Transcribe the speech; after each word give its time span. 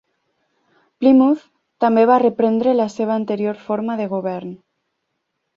Plymouth 1.03 1.43
també 1.85 2.07
va 2.11 2.17
reprendre 2.25 2.75
la 2.79 2.89
seva 2.97 3.15
anterior 3.19 3.63
forma 3.69 3.99
de 4.01 4.09
govern. 4.15 4.57